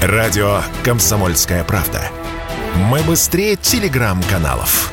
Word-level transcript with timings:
Радио 0.00 0.60
«Комсомольская 0.84 1.64
правда». 1.64 2.00
Мы 2.76 3.00
быстрее 3.00 3.56
телеграм-каналов. 3.56 4.92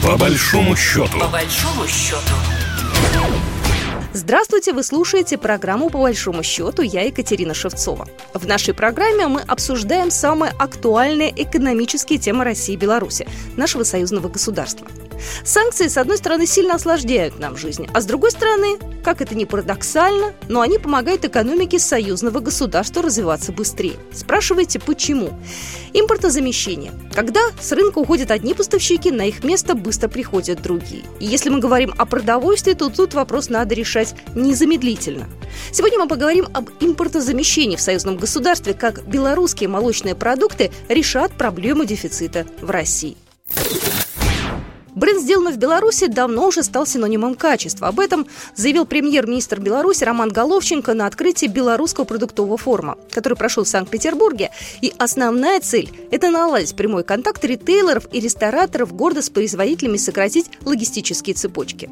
По 0.00 0.16
большому 0.16 0.76
счету. 0.76 1.18
По 1.18 1.26
большому 1.26 1.88
счету. 1.88 2.20
Здравствуйте, 4.12 4.74
вы 4.74 4.84
слушаете 4.84 5.38
программу 5.38 5.90
«По 5.90 5.98
большому 5.98 6.44
счету». 6.44 6.82
Я 6.82 7.02
Екатерина 7.02 7.52
Шевцова. 7.52 8.06
В 8.32 8.46
нашей 8.46 8.72
программе 8.72 9.26
мы 9.26 9.40
обсуждаем 9.40 10.12
самые 10.12 10.52
актуальные 10.56 11.32
экономические 11.42 12.20
темы 12.20 12.44
России 12.44 12.74
и 12.74 12.76
Беларуси, 12.76 13.26
нашего 13.56 13.82
союзного 13.82 14.28
государства– 14.28 14.86
Санкции, 15.44 15.88
с 15.88 15.96
одной 15.96 16.16
стороны, 16.16 16.46
сильно 16.46 16.74
осложняют 16.74 17.38
нам 17.38 17.56
жизнь, 17.56 17.86
а 17.92 18.00
с 18.00 18.06
другой 18.06 18.30
стороны, 18.30 18.78
как 19.02 19.20
это 19.20 19.34
ни 19.34 19.44
парадоксально, 19.44 20.32
но 20.48 20.60
они 20.60 20.78
помогают 20.78 21.24
экономике 21.24 21.78
союзного 21.78 22.40
государства 22.40 23.02
развиваться 23.02 23.52
быстрее. 23.52 23.96
Спрашиваете, 24.12 24.80
почему? 24.80 25.30
Импортозамещение. 25.92 26.92
Когда 27.14 27.40
с 27.60 27.72
рынка 27.72 27.98
уходят 27.98 28.30
одни 28.30 28.54
поставщики, 28.54 29.10
на 29.10 29.26
их 29.26 29.44
место 29.44 29.74
быстро 29.74 30.08
приходят 30.08 30.60
другие. 30.62 31.04
И 31.20 31.26
если 31.26 31.50
мы 31.50 31.60
говорим 31.60 31.94
о 31.96 32.06
продовольствии, 32.06 32.74
то 32.74 32.90
тут 32.90 33.14
вопрос 33.14 33.48
надо 33.48 33.74
решать 33.74 34.14
незамедлительно. 34.34 35.28
Сегодня 35.72 35.98
мы 35.98 36.08
поговорим 36.08 36.48
об 36.52 36.70
импортозамещении 36.80 37.76
в 37.76 37.80
союзном 37.80 38.16
государстве, 38.16 38.74
как 38.74 39.06
белорусские 39.06 39.68
молочные 39.68 40.14
продукты 40.14 40.70
решат 40.88 41.32
проблему 41.32 41.84
дефицита 41.84 42.46
в 42.60 42.70
России. 42.70 43.16
Бренд 44.96 45.20
«Сделано 45.20 45.52
в 45.52 45.58
Беларуси» 45.58 46.06
давно 46.06 46.48
уже 46.48 46.62
стал 46.62 46.86
синонимом 46.86 47.34
качества. 47.34 47.88
Об 47.88 48.00
этом 48.00 48.26
заявил 48.54 48.86
премьер-министр 48.86 49.60
Беларуси 49.60 50.04
Роман 50.04 50.30
Головченко 50.30 50.94
на 50.94 51.06
открытии 51.06 51.46
Белорусского 51.46 52.06
продуктового 52.06 52.56
форума, 52.56 52.96
который 53.10 53.36
прошел 53.36 53.64
в 53.64 53.68
Санкт-Петербурге. 53.68 54.52
И 54.80 54.94
основная 54.96 55.60
цель– 55.60 55.90
это 56.10 56.30
наладить 56.30 56.74
прямой 56.74 57.04
контакт 57.04 57.44
ритейлеров 57.44 58.08
и 58.10 58.20
рестораторов 58.20 58.94
города 58.94 59.20
с 59.20 59.28
производителями 59.28 59.96
и 59.96 59.98
сократить 59.98 60.46
логистические 60.64 61.34
цепочки. 61.34 61.90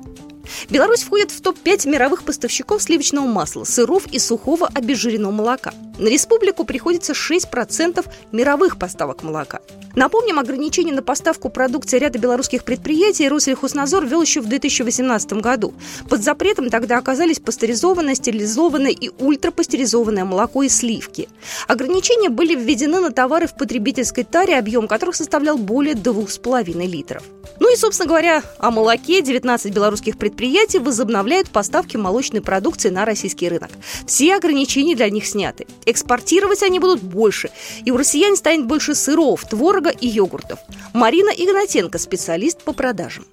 Беларусь 0.70 1.02
входит 1.02 1.30
в 1.30 1.40
топ-5 1.40 1.88
мировых 1.88 2.24
поставщиков 2.24 2.82
сливочного 2.82 3.26
масла, 3.26 3.64
сыров 3.64 4.06
и 4.06 4.18
сухого 4.18 4.68
обезжиренного 4.72 5.32
молока. 5.32 5.72
На 5.98 6.08
республику 6.08 6.64
приходится 6.64 7.12
6% 7.12 8.04
мировых 8.32 8.78
поставок 8.78 9.22
молока. 9.22 9.60
Напомним, 9.94 10.40
ограничения 10.40 10.92
на 10.92 11.02
поставку 11.02 11.50
продукции 11.50 11.98
ряда 11.98 12.18
белорусских 12.18 12.64
предприятий 12.64 13.28
Россельхознадзор 13.28 14.04
ввел 14.04 14.22
еще 14.22 14.40
в 14.40 14.46
2018 14.46 15.34
году. 15.34 15.72
Под 16.08 16.22
запретом 16.22 16.68
тогда 16.68 16.98
оказались 16.98 17.38
пастеризованное, 17.38 18.16
стерилизованное 18.16 18.90
и 18.90 19.10
ультрапастеризованное 19.18 20.24
молоко 20.24 20.64
и 20.64 20.68
сливки. 20.68 21.28
Ограничения 21.68 22.28
были 22.28 22.56
введены 22.56 22.98
на 22.98 23.12
товары 23.12 23.46
в 23.46 23.54
потребительской 23.54 24.24
таре, 24.24 24.58
объем 24.58 24.88
которых 24.88 25.14
составлял 25.14 25.58
более 25.58 25.94
2,5 25.94 26.86
литров. 26.86 27.22
Ну 27.60 27.72
и, 27.72 27.76
собственно 27.76 28.08
говоря, 28.08 28.42
о 28.58 28.72
молоке 28.72 29.22
19 29.22 29.72
белорусских 29.72 30.18
предприятий 30.18 30.33
возобновляют 30.80 31.50
поставки 31.50 31.96
молочной 31.96 32.42
продукции 32.42 32.90
на 32.90 33.04
российский 33.04 33.48
рынок. 33.48 33.70
Все 34.06 34.36
ограничения 34.36 34.94
для 34.94 35.08
них 35.10 35.26
сняты. 35.26 35.66
Экспортировать 35.86 36.62
они 36.62 36.78
будут 36.78 37.02
больше, 37.02 37.50
и 37.84 37.90
у 37.90 37.96
россиян 37.96 38.36
станет 38.36 38.66
больше 38.66 38.94
сыров, 38.94 39.44
творога 39.48 39.90
и 39.90 40.06
йогуртов. 40.06 40.58
Марина 40.92 41.30
Игнатенко, 41.30 41.98
специалист 41.98 42.62
по 42.62 42.72
продажам. 42.72 43.24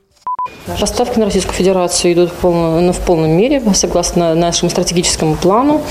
Поставки 0.80 1.20
на 1.20 1.26
Российскую 1.26 1.54
Федерацию 1.54 2.14
идут 2.14 2.32
в 2.32 2.34
полном, 2.34 2.86
ну, 2.88 2.94
в 2.94 3.00
полном 3.00 3.32
мере, 3.32 3.62
согласно 3.74 4.34
нашему 4.34 4.72
стратегическому 4.72 5.36
плану. 5.36 5.82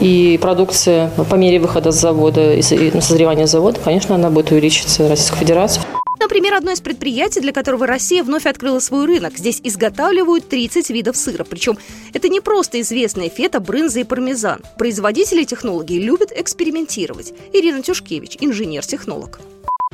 И 0.00 0.38
продукция 0.42 1.10
по 1.10 1.34
мере 1.36 1.60
выхода 1.60 1.92
с 1.92 2.00
завода 2.00 2.54
и 2.54 2.90
ну, 2.92 3.00
созревания 3.00 3.46
завода, 3.46 3.78
конечно, 3.78 4.14
она 4.14 4.30
будет 4.30 4.50
увеличиться 4.50 5.08
Российской 5.08 5.38
Федерации. 5.38 5.82
Например, 6.22 6.54
одно 6.54 6.70
из 6.70 6.80
предприятий, 6.80 7.40
для 7.40 7.52
которого 7.52 7.84
Россия 7.84 8.22
вновь 8.22 8.46
открыла 8.46 8.78
свой 8.78 9.06
рынок. 9.06 9.36
Здесь 9.36 9.60
изготавливают 9.64 10.48
30 10.48 10.88
видов 10.90 11.16
сыра. 11.16 11.42
Причем 11.42 11.78
это 12.14 12.28
не 12.28 12.40
просто 12.40 12.80
известные 12.80 13.28
фета, 13.28 13.58
брынза 13.58 14.00
и 14.00 14.04
пармезан. 14.04 14.60
Производители 14.78 15.42
и 15.42 15.46
технологи 15.46 15.94
любят 15.94 16.30
экспериментировать. 16.30 17.34
Ирина 17.52 17.82
Тюшкевич, 17.82 18.36
инженер-технолог. 18.40 19.40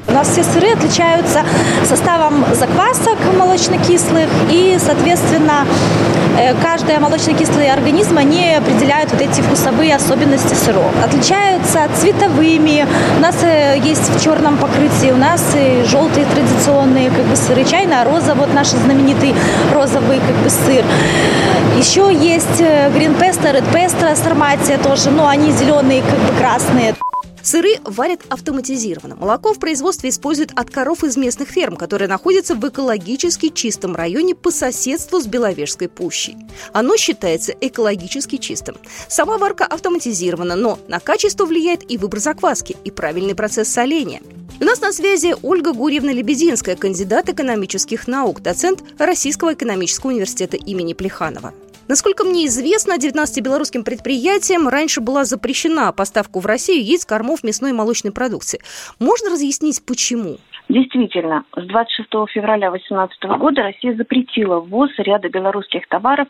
У 0.09 0.13
нас 0.13 0.29
все 0.29 0.43
сыры 0.43 0.73
отличаются 0.73 1.45
составом 1.85 2.45
заквасок 2.55 3.19
молочно-кислых 3.39 4.29
и, 4.51 4.79
соответственно, 4.81 5.67
э, 6.39 6.55
каждый 6.63 6.99
молочно-кислый 6.99 7.71
организм, 7.71 8.17
они 8.17 8.55
определяют 8.55 9.13
вот 9.13 9.21
эти 9.21 9.43
вкусовые 9.43 9.95
особенности 9.95 10.55
сыров. 10.55 10.91
Отличаются 11.05 11.89
цветовыми. 12.01 12.87
У 13.19 13.21
нас 13.21 13.37
э, 13.43 13.79
есть 13.85 14.09
в 14.09 14.25
черном 14.25 14.57
покрытии, 14.57 15.13
у 15.13 15.17
нас 15.17 15.43
и 15.55 15.85
желтые 15.85 16.25
традиционные 16.25 17.11
как 17.11 17.27
бы 17.27 17.37
сыры, 17.37 17.65
чайная 17.65 18.03
роза, 18.05 18.35
вот 18.35 18.53
наш 18.55 18.69
знаменитый 18.69 19.35
розовый 19.75 20.21
как 20.21 20.37
бы 20.37 20.49
сыр. 20.49 20.85
Еще 21.77 22.11
есть 22.13 22.61
green 22.61 23.17
pesto, 23.19 23.53
red 23.53 23.71
pesto, 23.73 24.17
сарматия 24.17 24.79
тоже, 24.79 25.11
но 25.11 25.29
они 25.29 25.53
зеленые, 25.53 26.03
как 26.03 26.19
бы 26.19 26.33
красные. 26.39 26.95
Сыры 27.49 27.81
варят 27.83 28.21
автоматизированно. 28.29 29.17
Молоко 29.17 29.55
в 29.55 29.59
производстве 29.59 30.11
используют 30.11 30.53
от 30.55 30.69
коров 30.69 31.03
из 31.03 31.17
местных 31.17 31.49
ферм, 31.49 31.77
которые 31.77 32.07
находятся 32.07 32.55
в 32.55 32.69
экологически 32.69 33.49
чистом 33.49 33.97
районе 33.97 34.35
по 34.35 34.51
соседству 34.51 35.19
с 35.19 35.27
Беловежской 35.27 35.89
пущей. 35.89 36.37
Оно 36.75 36.99
считается 36.99 37.55
экологически 37.59 38.37
чистым. 38.37 38.77
Сама 39.09 39.39
варка 39.39 39.65
автоматизирована, 39.65 40.57
но 40.57 40.79
на 40.89 41.01
качество 41.01 41.47
влияет 41.47 41.91
и 41.91 41.97
выбор 41.97 42.21
закваски, 42.21 42.77
и 42.85 42.91
правильный 42.91 43.35
процесс 43.35 43.69
соления. 43.71 44.21
У 44.61 44.65
нас 44.65 44.83
на 44.83 44.93
связи 44.93 45.35
Ольга 45.43 45.73
Гурьевна 45.73 46.13
Лебединская, 46.13 46.77
кандидат 46.77 47.31
экономических 47.31 48.07
наук, 48.09 48.43
доцент 48.43 48.83
Российского 48.99 49.55
экономического 49.55 50.11
университета 50.11 50.59
имени 50.59 50.93
Плеханова. 50.93 51.55
Насколько 51.89 52.25
мне 52.25 52.47
известно, 52.47 52.99
19 52.99 53.41
белорусским 53.43 53.83
предприятиям 53.83 54.69
раньше 54.69 55.01
была 55.01 55.25
запрещена 55.25 55.91
поставку 55.93 56.39
в 56.41 56.47
Россию 56.47 56.85
яиц, 56.85 57.07
кормов, 57.07 57.43
мясной 57.43 57.71
и 57.71 57.73
молочной 57.73 58.13
продукции. 58.13 58.61
Можно 58.99 59.31
разъяснить, 59.31 59.83
почему? 59.83 60.39
Действительно, 60.69 61.45
с 61.57 61.65
26 61.65 62.11
февраля 62.31 62.71
2018 62.71 63.25
года 63.39 63.63
Россия 63.63 63.95
запретила 63.95 64.61
ввоз 64.61 64.91
ряда 64.99 65.31
белорусских 65.31 65.89
товаров 65.89 66.29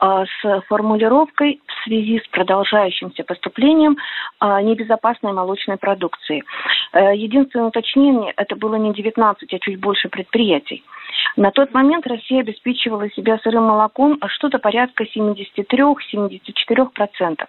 э, 0.00 0.24
с 0.24 0.60
формулировкой 0.62 1.60
в 1.66 1.84
связи 1.84 2.18
с 2.18 2.26
продолжающимся 2.28 3.22
поступлением 3.22 3.96
э, 4.40 4.60
небезопасной 4.62 5.32
молочной 5.32 5.76
продукции. 5.76 6.42
Э, 6.92 7.14
единственное 7.14 7.66
уточнение, 7.66 8.32
это 8.36 8.56
было 8.56 8.74
не 8.74 8.92
19, 8.92 9.54
а 9.54 9.58
чуть 9.60 9.78
больше 9.78 10.08
предприятий. 10.08 10.82
На 11.36 11.52
тот 11.52 11.72
момент 11.72 12.08
Россия 12.08 12.40
обеспечивала 12.40 13.08
себя 13.10 13.38
сырым 13.38 13.62
молоком 13.64 14.18
что-то 14.26 14.58
порядка 14.58 15.04
73-74%. 15.04 17.46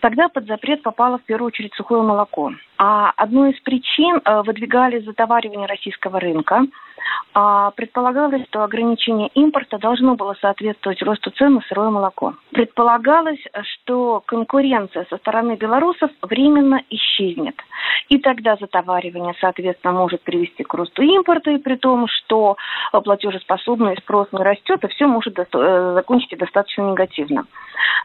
Тогда 0.00 0.28
под 0.28 0.46
запрет 0.46 0.82
попало 0.82 1.18
в 1.18 1.22
первую 1.22 1.48
очередь 1.48 1.74
сухое 1.74 2.02
молоко. 2.02 2.52
А 2.76 3.12
одной 3.16 3.52
из 3.52 3.60
причин 3.60 4.20
э, 4.24 4.42
выдвигали 4.42 4.98
затоваривание 5.00 5.68
российского 5.68 6.18
рынка. 6.18 6.62
А 7.34 7.70
предполагалось, 7.70 8.44
что 8.48 8.62
ограничение 8.62 9.28
импорта 9.28 9.78
должно 9.78 10.16
было 10.16 10.36
соответствовать 10.40 11.02
росту 11.02 11.30
цен 11.30 11.54
на 11.54 11.60
сырое 11.62 11.88
молоко. 11.88 12.34
Предполагалось, 12.50 13.40
что 13.62 14.22
конкуренция 14.26 15.06
со 15.08 15.16
стороны 15.16 15.56
белорусов 15.56 16.10
временно 16.20 16.82
исчезнет. 16.90 17.56
И 18.08 18.18
тогда 18.18 18.56
затоваривание, 18.56 19.34
соответственно, 19.40 19.94
может 19.94 20.20
привести 20.22 20.62
к 20.62 20.74
росту 20.74 21.02
импорта, 21.02 21.50
и 21.50 21.58
при 21.58 21.76
том, 21.76 22.06
что 22.06 22.56
платежеспособный 22.92 23.96
спрос 23.96 24.28
не 24.32 24.42
растет, 24.42 24.84
и 24.84 24.88
все 24.88 25.06
может 25.06 25.38
э, 25.38 25.92
закончиться 25.94 26.36
достаточно 26.36 26.82
негативно. 26.82 27.46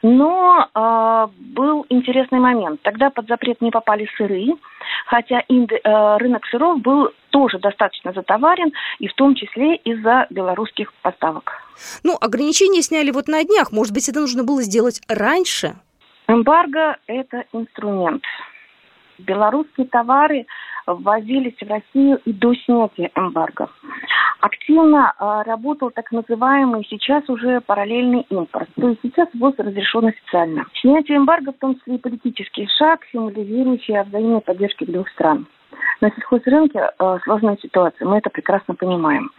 Но 0.03 0.67
э, 0.73 1.27
был 1.53 1.85
интересный 1.89 2.39
момент. 2.39 2.81
Тогда 2.83 3.09
под 3.09 3.27
запрет 3.27 3.61
не 3.61 3.71
попали 3.71 4.07
сыры, 4.15 4.53
хотя 5.07 5.41
инд, 5.47 5.71
э, 5.71 6.17
рынок 6.17 6.45
сыров 6.47 6.81
был 6.81 7.09
тоже 7.29 7.59
достаточно 7.59 8.13
затоварен, 8.13 8.71
и 8.99 9.07
в 9.07 9.13
том 9.13 9.35
числе 9.35 9.75
из-за 9.77 10.27
белорусских 10.29 10.93
поставок. 11.01 11.51
Ну, 12.03 12.17
ограничения 12.19 12.81
сняли 12.81 13.11
вот 13.11 13.27
на 13.27 13.43
днях. 13.43 13.71
Может 13.71 13.93
быть, 13.93 14.07
это 14.09 14.19
нужно 14.19 14.43
было 14.43 14.61
сделать 14.61 15.01
раньше? 15.07 15.75
Эмбарго– 16.27 16.97
это 17.07 17.45
инструмент. 17.53 18.23
Белорусские 19.19 19.87
товары 19.87 20.45
ввозились 20.85 21.57
в 21.59 21.69
Россию 21.69 22.21
и 22.25 22.33
до 22.33 22.53
снятия 22.53 23.11
эмбарго. 23.15 23.69
Активно 24.39 25.13
э, 25.19 25.41
работал 25.45 25.89
так 25.89 26.11
называемый 26.11 26.85
сейчас 26.89 27.27
уже 27.29 27.59
параллельный 27.61 28.25
импорт. 28.29 28.69
То 28.75 28.89
есть 28.89 28.99
сейчас 29.01 29.27
ввоз 29.33 29.55
разрешен 29.57 30.05
официально. 30.05 30.65
Снятие 30.79 31.17
эмбарго 31.17 31.53
в 31.53 31.57
том 31.57 31.75
числе 31.75 31.95
и 31.95 31.99
политический 31.99 32.67
шаг, 32.77 33.01
символизирующий 33.11 33.97
о 33.97 34.03
взаимной 34.03 34.41
поддержке 34.41 34.85
двух 34.85 35.09
стран. 35.09 35.47
На 36.01 36.11
сельхозрынке 36.11 36.79
э, 36.79 37.17
сложная 37.23 37.57
ситуация, 37.57 38.07
мы 38.07 38.17
это 38.17 38.29
прекрасно 38.29 38.75
понимаем. 38.75 39.31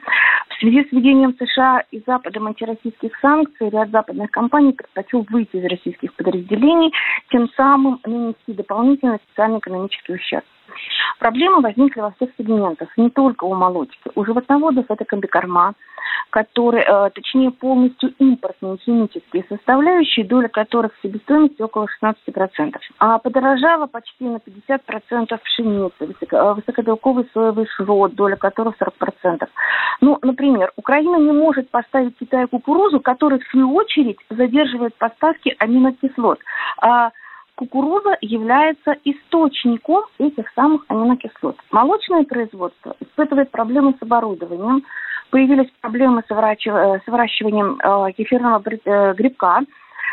В 0.49 0.61
связи 0.61 0.85
с 0.85 0.91
введением 0.91 1.37
США 1.39 1.85
и 1.93 2.03
Западом 2.05 2.49
антироссийских 2.49 3.13
санкций, 3.21 3.71
ряд 3.71 3.91
западных 3.91 4.33
компаний 4.33 4.73
предпочел 4.73 5.25
выйти 5.31 5.57
из 5.57 5.65
российских 5.71 6.13
подразделений, 6.15 6.93
тем 7.31 7.49
самым 7.51 8.01
нанести 8.05 8.53
дополнительный 8.53 9.21
социально-экономический 9.29 10.15
ущерб. 10.15 10.45
Проблемы 11.19 11.61
возникли 11.61 12.01
во 12.01 12.13
всех 12.13 12.31
сегментах, 12.39 12.89
не 12.97 13.11
только 13.11 13.45
у 13.45 13.55
молочки. 13.55 14.11
У 14.15 14.25
животноводов 14.25 14.87
это 14.89 15.05
комбикорма, 15.05 15.75
которые, 16.31 16.85
э, 16.85 17.11
точнее, 17.15 17.51
полностью 17.51 18.13
импортные 18.19 18.77
химические 18.79 19.45
составляющие, 19.49 20.27
доля 20.27 20.49
которых 20.49 20.95
в 20.95 21.03
себестоимости 21.03 21.63
около 21.63 21.87
16%. 21.89 22.81
А 22.99 23.19
подорожала 23.19 23.87
почти 23.87 24.25
на 24.25 24.39
50% 24.39 25.41
пшеница, 25.43 25.95
э, 26.01 26.53
высокобелковый 26.55 27.29
соевый 27.33 27.67
шрот, 27.67 28.15
доля 28.15 28.37
которых 28.37 28.77
40%. 28.79 29.49
Ну, 30.01 30.19
например, 30.23 30.73
Украина 30.77 31.17
не 31.17 31.33
может 31.33 31.71
поставить 31.71 32.17
Китаю 32.19 32.49
кукурузу, 32.49 33.01
которая, 33.01 33.41
в 33.41 33.51
свою 33.51 33.75
очередь, 33.75 34.19
задерживает 34.31 34.95
поставки 34.97 35.55
аминокислот. 35.59 36.39
А 36.81 37.11
кукуруза 37.59 38.17
является 38.21 38.97
источником 39.05 40.05
этих 40.19 40.49
самых 40.55 40.85
аминокислот. 40.87 41.57
Молочное 41.73 42.23
производство 42.23 42.95
испытывает 43.01 43.51
проблемы 43.51 43.97
с 43.99 44.03
оборудованием, 44.03 44.85
появились 45.31 45.69
проблемы 45.81 46.23
с, 46.29 46.31
э, 46.31 47.01
выращиванием 47.09 47.81
э, 47.81 48.13
кефирного 48.13 48.63
э, 48.65 49.15
грибка 49.15 49.63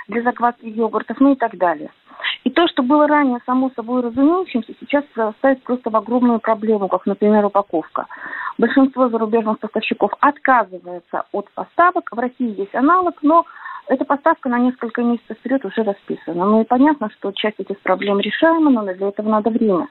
для 0.08 0.24
закваски 0.24 0.66
йогуртов, 0.66 1.20
ну 1.20 1.34
и 1.34 1.36
так 1.36 1.56
далее. 1.58 1.92
И 2.46 2.50
то, 2.50 2.68
что 2.68 2.82
было 2.82 3.08
ранее 3.08 3.40
само 3.46 3.70
собой 3.76 4.02
разумеющимся, 4.02 4.74
сейчас 4.80 5.04
ставит 5.38 5.62
просто 5.64 5.92
в 5.92 5.96
огромную 5.96 6.40
проблему, 6.40 6.88
как, 6.88 7.06
например, 7.06 7.46
упаковка. 7.46 8.08
Большинство 8.58 9.10
зарубежных 9.10 9.60
поставщиков 9.60 10.12
отказывается 10.20 11.26
от 11.32 11.52
поставок. 11.52 12.10
В 12.12 12.18
России 12.18 12.60
есть 12.60 12.74
аналог, 12.74 13.16
но 13.22 13.46
эта 13.88 14.06
поставка 14.06 14.50
на 14.50 14.60
несколько 14.60 15.02
месяцев 15.02 15.38
вперед 15.38 15.64
уже 15.66 15.84
расписана. 15.84 16.46
Ну 16.46 16.62
и 16.62 16.66
понятно, 16.66 17.10
что 17.18 17.32
часть 17.32 17.60
этих 17.60 17.80
проблем 17.82 18.20
решаема, 18.20 18.72
но 18.72 18.84
для 18.94 19.08
этого 19.08 19.30
надо 19.30 19.50
время. 19.50 19.88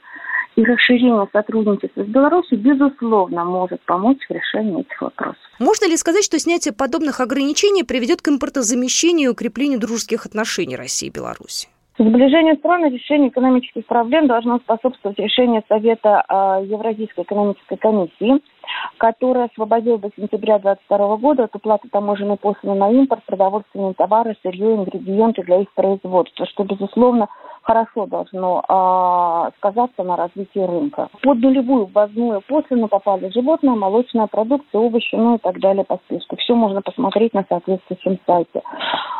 И 0.56 0.64
расширение 0.64 1.28
сотрудничества 1.32 2.04
с 2.04 2.06
Беларусью, 2.06 2.58
безусловно, 2.58 3.44
может 3.44 3.80
помочь 3.82 4.24
в 4.28 4.32
решении 4.32 4.82
этих 4.82 5.02
вопросов. 5.02 5.42
Можно 5.58 5.88
ли 5.88 5.96
сказать, 5.96 6.24
что 6.24 6.38
снятие 6.38 6.72
подобных 6.72 7.20
ограничений 7.20 7.82
приведет 7.82 8.22
к 8.22 8.28
импортозамещению 8.28 9.30
и 9.30 9.32
укреплению 9.32 9.80
дружеских 9.80 10.26
отношений 10.26 10.76
России 10.76 11.08
и 11.08 11.12
Беларуси? 11.12 11.68
Сближению 11.98 12.56
стран 12.56 12.86
и 12.86 12.90
решению 12.90 13.30
экономических 13.30 13.86
проблем 13.86 14.26
должно 14.26 14.58
способствовать 14.58 15.18
решение 15.18 15.62
Совета 15.68 16.24
э, 16.28 16.66
Евразийской 16.66 17.24
экономической 17.24 17.76
комиссии– 17.76 18.40
который 18.98 19.44
освободил 19.44 19.98
до 19.98 20.10
сентября 20.16 20.58
2022 20.58 21.16
года 21.16 21.44
от 21.44 21.56
уплаты 21.56 21.88
таможенной 21.88 22.36
пошлины 22.36 22.74
на 22.74 22.90
импорт 22.90 23.22
продовольственные 23.24 23.94
товары, 23.94 24.36
сырье, 24.42 24.74
ингредиенты 24.76 25.42
для 25.42 25.62
их 25.62 25.72
производства, 25.74 26.46
что, 26.46 26.64
безусловно, 26.64 27.28
хорошо 27.64 28.06
должно 28.06 28.62
э, 28.68 29.50
сказаться 29.56 30.02
на 30.02 30.16
развитии 30.16 30.58
рынка. 30.58 31.08
Под 31.22 31.38
нулевую 31.38 31.86
ввозную 31.86 32.42
пошлину 32.42 32.88
попали 32.88 33.30
животное, 33.30 33.74
молочная 33.74 34.26
продукция, 34.26 34.80
овощи, 34.80 35.14
ну 35.14 35.36
и 35.36 35.38
так 35.38 35.58
далее 35.60 35.84
по 35.84 35.96
списку. 36.04 36.36
Все 36.36 36.54
можно 36.54 36.82
посмотреть 36.82 37.34
на 37.34 37.44
соответствующем 37.48 38.18
сайте. 38.26 38.62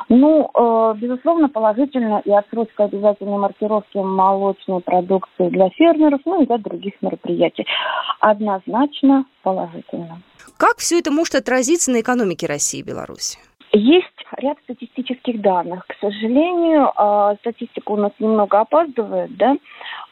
Ну, 0.08 0.50
э, 0.55 0.94
безусловно, 0.99 1.49
положительно 1.49 2.20
и 2.25 2.31
отсрочка 2.31 2.85
обязательной 2.85 3.38
маркировки 3.38 3.96
молочной 3.96 4.81
продукции 4.81 5.49
для 5.49 5.70
фермеров, 5.70 6.20
ну 6.26 6.43
и 6.43 6.46
для 6.46 6.58
других 6.58 6.94
мероприятий. 7.00 7.67
Однозначно 8.20 9.25
положительно. 9.44 10.20
Как 10.56 10.79
все 10.79 10.99
это 10.99 11.12
может 11.12 11.37
отразиться 11.37 11.93
на 11.93 12.00
экономике 12.00 12.46
России 12.46 12.81
и 12.81 12.82
Беларуси? 12.82 13.38
Есть 13.73 14.06
ряд 14.38 14.56
статистических 14.64 15.41
данных. 15.41 15.85
К 15.87 15.94
сожалению, 16.00 16.93
а, 16.96 17.35
статистика 17.37 17.91
у 17.91 17.96
нас 17.96 18.12
немного 18.19 18.61
опаздывает, 18.61 19.37
да, 19.37 19.56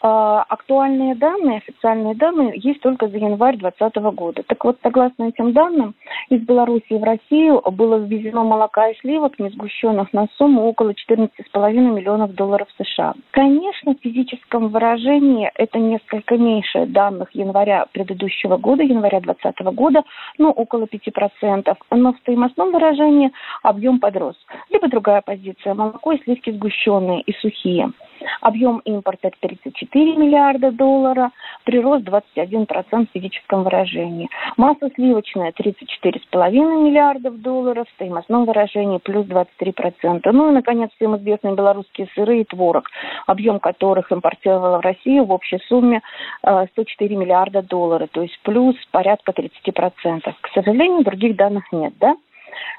актуальные 0.02 1.14
данные, 1.14 1.58
официальные 1.58 2.14
данные 2.16 2.52
есть 2.56 2.80
только 2.80 3.08
за 3.08 3.18
январь 3.18 3.56
2020 3.56 4.14
года. 4.14 4.42
Так 4.42 4.64
вот, 4.64 4.76
согласно 4.82 5.28
этим 5.28 5.52
данным, 5.52 5.94
из 6.28 6.40
Беларуси 6.42 6.92
в 6.94 7.04
Россию 7.04 7.62
было 7.70 7.96
ввезено 7.96 8.42
молока 8.42 8.88
и 8.88 8.98
сливок 8.98 9.38
несгущенных 9.38 10.12
на 10.12 10.26
сумму 10.36 10.66
около 10.66 10.90
14,5 10.90 11.72
миллионов 11.72 12.34
долларов 12.34 12.66
США. 12.78 13.14
Конечно, 13.30 13.94
в 13.94 14.02
физическом 14.02 14.68
выражении 14.68 15.50
это 15.54 15.78
несколько 15.78 16.36
меньше 16.36 16.86
данных 16.86 17.30
января 17.34 17.86
предыдущего 17.92 18.56
года, 18.56 18.82
января 18.82 19.20
2020 19.20 19.74
года, 19.74 20.02
ну, 20.38 20.50
около 20.50 20.86
5%. 20.86 21.76
Но 21.90 22.12
в 22.12 22.18
стоимостном 22.18 22.72
выражении 22.72 23.30
объем 23.62 24.00
подрос. 24.00 24.36
Либо 24.70 24.88
другая 24.88 25.22
позиция– 25.22 25.74
молоко 25.74 26.12
и 26.12 26.22
сливки 26.24 26.50
сгущенные 26.50 27.20
и 27.22 27.32
сухие. 27.34 27.92
Объем 28.40 28.78
импорта 28.84 29.30
34 29.40 30.16
миллиарда 30.16 30.72
долларов, 30.72 31.30
прирост 31.64 32.04
21% 32.04 33.06
в 33.06 33.12
физическом 33.12 33.64
выражении. 33.64 34.28
Масло 34.56 34.90
сливочное 34.94 35.52
34,5 35.52 36.50
миллиардов 36.50 37.40
долларов, 37.40 37.86
в 37.88 37.94
стоимостном 37.94 38.44
выражении 38.44 38.98
плюс 38.98 39.26
23%. 39.26 40.20
Ну 40.32 40.50
и, 40.50 40.52
наконец, 40.52 40.90
всем 40.96 41.16
известные 41.16 41.54
белорусские 41.54 42.08
сыры 42.14 42.40
и 42.40 42.44
творог, 42.44 42.88
объем 43.26 43.60
которых 43.60 44.12
импортировала 44.12 44.78
в 44.78 44.82
Россию 44.82 45.24
в 45.24 45.32
общей 45.32 45.58
сумме 45.68 46.02
104 46.42 47.14
э, 47.14 47.18
миллиарда 47.18 47.62
долларов, 47.62 48.08
то 48.12 48.22
есть 48.22 48.38
плюс 48.42 48.76
порядка 48.90 49.32
30%. 49.32 50.34
К 50.40 50.48
сожалению, 50.54 51.04
других 51.04 51.36
данных 51.36 51.64
нет, 51.72 51.94
да? 51.98 52.14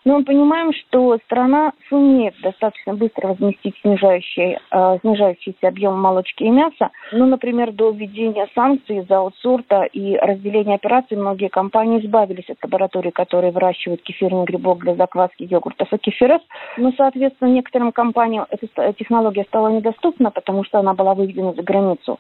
Но 0.06 0.20
мы 0.20 0.25
понимаем, 0.25 0.74
что 0.74 1.18
страна 1.25 1.74
сумеет 1.90 2.36
достаточно 2.42 2.94
быстро 2.94 3.28
возместить 3.30 3.75
снижающий, 3.81 4.58
э, 4.72 4.98
снижающийся 5.02 5.68
объем 5.68 6.00
молочки 6.00 6.44
и 6.44 6.50
мяса. 6.50 6.90
Ну, 7.12 7.25
например, 7.25 7.72
до 7.72 7.92
введения 7.92 8.48
санкций 8.54 8.98
из-за 8.98 9.18
аутсорта 9.18 9.84
и 9.84 10.18
разделения 10.18 10.75
операций 10.75 11.18
многие 11.18 11.48
компании 11.48 12.00
избавились 12.00 12.50
от 12.50 12.58
лабораторий, 12.64 13.12
которые 13.12 13.52
выращивают 13.52 14.02
кефирный 14.02 14.44
грибок 14.44 14.80
для 14.80 14.96
закваски 14.96 15.44
йогуртов 15.44 15.92
и 15.94 15.98
кефиров. 15.98 16.42
Но, 16.78 16.92
соответственно, 16.98 17.50
некоторым 17.50 17.92
компаниям 17.92 18.46
эта 18.50 18.94
технология 18.94 19.44
стала 19.46 19.70
недоступна, 19.70 20.31
потому 20.31 20.64
что 20.64 20.80
она 20.80 20.94
была 20.94 21.14
выведена 21.14 21.54
за 21.54 21.64
границу. 21.64 22.20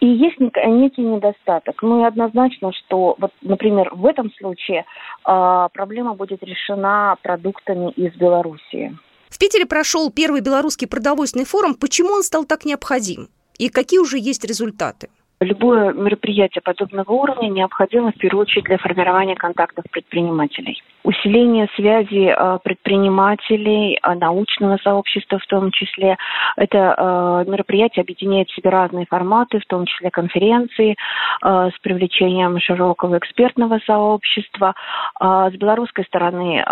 И 0.00 0.06
есть 0.06 0.38
некий 0.40 1.02
недостаток. 1.02 1.82
Ну 1.82 2.00
и 2.00 2.04
однозначно, 2.04 2.72
что, 2.72 3.16
вот, 3.18 3.32
например, 3.42 3.90
в 3.92 4.06
этом 4.06 4.32
случае 4.32 4.84
э, 5.26 5.68
проблема 5.72 6.14
будет 6.14 6.42
решена 6.42 6.79
продуктами 7.22 7.90
из 7.92 8.14
Белоруссии. 8.14 8.96
В 9.28 9.38
Питере 9.38 9.66
прошел 9.66 10.10
первый 10.10 10.40
белорусский 10.40 10.88
продовольственный 10.88 11.46
форум. 11.46 11.74
Почему 11.74 12.10
он 12.12 12.22
стал 12.22 12.44
так 12.44 12.64
необходим? 12.64 13.28
И 13.58 13.68
какие 13.68 14.00
уже 14.00 14.18
есть 14.18 14.44
результаты? 14.44 15.08
Любое 15.40 15.92
мероприятие 15.94 16.60
подобного 16.60 17.10
уровня 17.12 17.48
необходимо 17.48 18.12
в 18.12 18.16
первую 18.16 18.42
очередь 18.42 18.64
для 18.64 18.76
формирования 18.76 19.36
контактов 19.36 19.84
предпринимателей. 19.90 20.82
Усиление 21.02 21.66
связи 21.76 22.34
э, 22.36 22.58
предпринимателей, 22.62 23.98
э, 24.02 24.14
научного 24.14 24.76
сообщества 24.84 25.38
в 25.38 25.46
том 25.46 25.70
числе. 25.70 26.18
Это 26.56 26.94
э, 27.46 27.50
мероприятие 27.50 28.02
объединяет 28.02 28.50
в 28.50 28.54
себе 28.54 28.68
разные 28.68 29.06
форматы, 29.06 29.60
в 29.60 29.66
том 29.66 29.86
числе 29.86 30.10
конференции 30.10 30.96
с 31.42 31.72
привлечением 31.80 32.60
широкого 32.60 33.16
экспертного 33.16 33.80
сообщества. 33.86 34.74
С 35.18 35.52
белорусской 35.52 36.04
стороны 36.04 36.62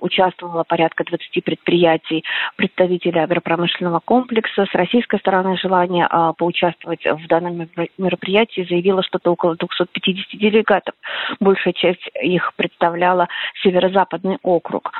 участвовало 0.00 0.64
порядка 0.64 1.04
20 1.04 1.42
предприятий, 1.42 2.22
представителей 2.56 3.20
агропромышленного 3.20 4.00
комплекса. 4.04 4.66
С 4.70 4.74
российской 4.74 5.18
стороны 5.20 5.56
желание 5.56 6.06
поучаствовать 6.36 7.04
в 7.04 7.26
данном 7.28 7.68
мероприятии 7.96 8.66
заявила 8.68 9.02
что-то 9.02 9.32
около 9.32 9.56
250 9.56 10.38
делегатов. 10.38 10.94
Большая 11.40 11.72
часть 11.72 12.06
их 12.20 12.52
представляла 12.56 13.28
Северо-Западный 13.62 14.38
округ. 14.42 14.92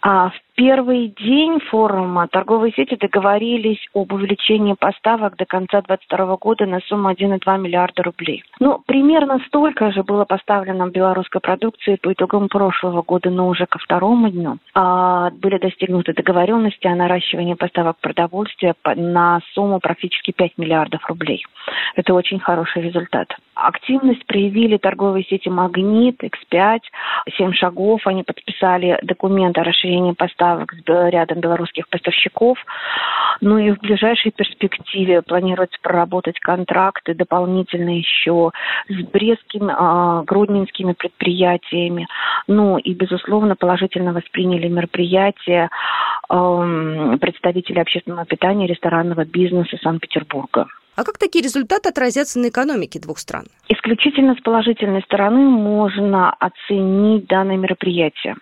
А 0.00 0.30
в 0.30 0.34
первый 0.54 1.08
день 1.08 1.60
форума 1.70 2.28
торговые 2.28 2.72
сети 2.72 2.96
договорились 2.96 3.84
об 3.94 4.12
увеличении 4.12 4.74
поставок 4.74 5.36
до 5.36 5.44
конца 5.44 5.82
2022 5.82 6.36
года 6.36 6.66
на 6.66 6.80
сумму 6.80 7.10
1,2 7.10 7.58
миллиарда 7.58 8.02
рублей. 8.04 8.44
Ну, 8.60 8.80
примерно 8.86 9.40
столько 9.48 9.90
же 9.92 10.02
было 10.02 10.24
поставлено 10.24 10.88
белорусской 10.88 11.40
продукции 11.40 11.96
по 11.96 12.12
итогам 12.12 12.48
прошлого 12.48 13.02
года, 13.02 13.30
но 13.30 13.48
уже 13.48 13.66
ко 13.66 13.78
второму 13.78 14.30
дню. 14.30 14.58
А, 14.74 15.30
были 15.30 15.58
достигнуты 15.58 16.12
договоренности 16.12 16.86
о 16.86 16.94
наращивании 16.94 17.54
поставок 17.54 17.98
продовольствия 18.00 18.74
на 18.96 19.40
сумму 19.52 19.80
практически 19.80 20.30
5 20.30 20.58
миллиардов 20.58 21.04
рублей. 21.08 21.44
Это 21.96 22.14
очень 22.14 22.38
хороший 22.38 22.82
результат. 22.82 23.28
Активность 23.54 24.24
проявили 24.26 24.76
торговые 24.76 25.24
сети 25.24 25.48
«Магнит», 25.48 26.22
X5, 26.22 26.80
7 27.36 27.52
шагов. 27.58 28.06
Они 28.06 28.22
подписали 28.22 28.98
документ 29.02 29.58
о 29.58 29.64
расширении 29.64 30.12
поставок 30.12 30.72
с 30.72 31.10
рядом 31.10 31.40
белорусских 31.40 31.88
поставщиков. 31.88 32.58
Ну 33.40 33.58
и 33.58 33.70
в 33.70 33.78
ближайшей 33.78 34.32
перспективе 34.32 35.22
планируется 35.22 35.78
проработать 35.82 36.38
контракты 36.40 37.14
дополнительно 37.14 37.96
еще 37.96 38.50
с 38.88 38.94
брестскими, 39.12 39.72
э, 39.72 40.24
гродненскими 40.24 40.92
предприятиями. 40.92 42.06
Ну 42.46 42.78
и, 42.78 42.94
безусловно, 42.94 43.56
положительно 43.56 44.12
восприняли 44.12 44.68
мероприятие 44.68 45.68
э, 46.30 47.16
представители 47.20 47.78
общественного 47.78 48.24
питания 48.24 48.66
ресторанного 48.66 49.24
бизнеса 49.24 49.76
Санкт-Петербурга. 49.82 50.66
А 50.98 51.04
как 51.04 51.16
такие 51.16 51.44
результаты 51.44 51.90
отразятся 51.90 52.40
на 52.40 52.48
экономике 52.48 52.98
двух 52.98 53.18
стран? 53.18 53.44
Исключительно 53.68 54.34
с 54.34 54.42
положительной 54.42 55.00
стороны 55.02 55.42
можно 55.42 56.32
оценить 56.32 57.28
данное 57.28 57.56
мероприятие. 57.56 58.34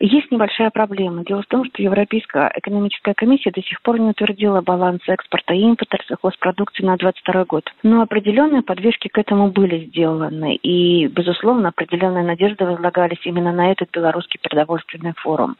Есть 0.00 0.30
небольшая 0.30 0.70
проблема. 0.70 1.24
Дело 1.24 1.42
в 1.42 1.46
том, 1.46 1.64
что 1.64 1.82
Европейская 1.82 2.52
экономическая 2.56 3.14
комиссия 3.14 3.50
до 3.50 3.62
сих 3.62 3.80
пор 3.82 3.98
не 3.98 4.10
утвердила 4.10 4.60
баланс 4.60 5.00
экспорта 5.06 5.54
и 5.54 5.60
импорта 5.60 5.98
сельхозпродукции 6.08 6.84
на 6.84 6.96
2022 6.96 7.44
год. 7.44 7.72
Но 7.82 8.02
определенные 8.02 8.62
подвижки 8.62 9.08
к 9.08 9.18
этому 9.18 9.50
были 9.50 9.86
сделаны. 9.86 10.56
И, 10.56 11.06
безусловно, 11.06 11.68
определенные 11.68 12.24
надежды 12.24 12.64
возлагались 12.64 13.24
именно 13.24 13.52
на 13.52 13.70
этот 13.70 13.90
белорусский 13.92 14.40
продовольственный 14.42 15.14
форум. 15.16 15.56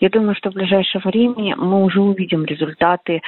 Я 0.00 0.10
думаю, 0.10 0.34
что 0.34 0.50
в 0.50 0.54
ближайшее 0.54 1.02
время 1.04 1.56
мы 1.56 1.84
уже 1.84 2.00
увидим 2.00 2.44
результаты 2.44 3.20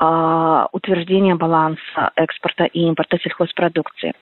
э, 0.00 0.66
утверждения 0.72 1.34
баланса 1.34 2.10
экспорта 2.16 2.64
и 2.64 2.80
импорта 2.80 3.18
сельхозпродукции. 3.18 4.12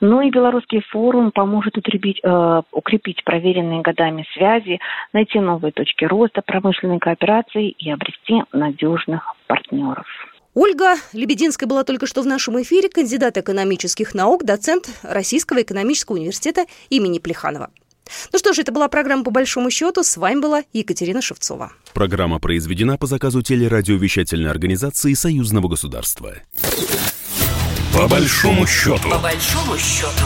Ну 0.00 0.20
и 0.20 0.30
белорусский 0.30 0.82
форум 0.88 1.30
поможет 1.30 1.76
утребить, 1.76 2.20
э, 2.22 2.62
укрепить 2.72 3.22
проверенные 3.24 3.82
годами 3.82 4.26
связи, 4.32 4.80
найти 5.12 5.38
новые 5.40 5.72
точки 5.72 6.04
роста 6.04 6.42
промышленной 6.42 6.98
кооперации 6.98 7.70
и 7.70 7.90
обрести 7.90 8.42
надежных 8.52 9.22
партнеров. 9.46 10.06
Ольга 10.54 10.94
Лебединская 11.12 11.68
была 11.68 11.82
только 11.82 12.06
что 12.06 12.22
в 12.22 12.26
нашем 12.26 12.62
эфире, 12.62 12.88
кандидат 12.88 13.36
экономических 13.36 14.14
наук, 14.14 14.44
доцент 14.44 14.88
Российского 15.02 15.62
экономического 15.62 16.16
университета 16.16 16.66
имени 16.90 17.18
Плеханова. 17.18 17.70
Ну 18.32 18.38
что 18.38 18.52
ж, 18.52 18.58
это 18.58 18.70
была 18.70 18.88
программа 18.88 19.24
«По 19.24 19.30
большому 19.30 19.70
счету». 19.70 20.02
С 20.02 20.16
вами 20.16 20.40
была 20.40 20.62
Екатерина 20.72 21.22
Шевцова. 21.22 21.72
Программа 21.92 22.38
произведена 22.38 22.98
по 22.98 23.06
заказу 23.06 23.42
телерадиовещательной 23.42 24.50
организации 24.50 25.14
Союзного 25.14 25.68
государства. 25.68 26.34
По 27.92 28.08
большому 28.08 28.66
счету. 28.66 29.08
По 29.08 29.18
большому 29.18 29.76
счету. 29.78 30.24